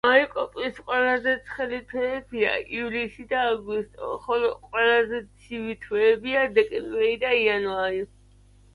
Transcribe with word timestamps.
მაიკოპის 0.05 0.77
ყველაზე 0.85 1.35
ცხელი 1.49 1.79
თვეებია 1.91 2.55
ივლისი 2.79 3.27
და 3.35 3.45
აგვისტო, 3.51 4.11
ხოლო 4.25 4.51
ყველაზე 4.65 5.23
ცივი 5.45 5.81
თვეებია 5.87 6.51
დეკემბერი 6.61 7.17
და 7.29 7.39
იანვარი. 7.47 8.07